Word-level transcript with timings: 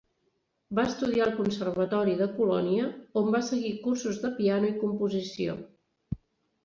Va 0.77 0.85
estudiar 0.91 1.25
al 1.25 1.33
Conservatori 1.41 2.15
de 2.21 2.27
Colònia, 2.39 2.87
on 3.23 3.29
va 3.37 3.43
seguir 3.53 3.75
cursos 3.87 4.21
de 4.25 4.35
piano 4.41 4.73
i 4.75 4.77
composició. 4.85 5.59